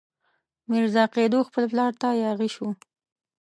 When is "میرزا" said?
0.69-1.03